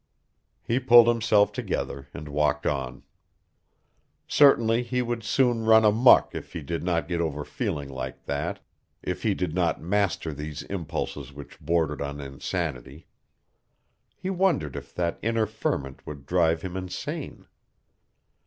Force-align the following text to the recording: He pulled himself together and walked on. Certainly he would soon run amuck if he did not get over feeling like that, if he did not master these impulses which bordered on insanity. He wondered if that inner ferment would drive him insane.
He 0.63 0.79
pulled 0.79 1.07
himself 1.07 1.51
together 1.51 2.07
and 2.11 2.27
walked 2.27 2.65
on. 2.65 3.03
Certainly 4.27 4.81
he 4.81 5.03
would 5.03 5.21
soon 5.23 5.63
run 5.65 5.85
amuck 5.85 6.33
if 6.33 6.53
he 6.53 6.63
did 6.63 6.81
not 6.83 7.07
get 7.07 7.21
over 7.21 7.45
feeling 7.45 7.87
like 7.87 8.25
that, 8.25 8.61
if 9.03 9.21
he 9.21 9.35
did 9.35 9.53
not 9.53 9.79
master 9.79 10.33
these 10.33 10.63
impulses 10.63 11.31
which 11.31 11.59
bordered 11.61 12.01
on 12.01 12.19
insanity. 12.19 13.05
He 14.15 14.31
wondered 14.31 14.75
if 14.75 14.95
that 14.95 15.19
inner 15.21 15.45
ferment 15.45 16.03
would 16.07 16.25
drive 16.25 16.63
him 16.63 16.75
insane. 16.75 17.45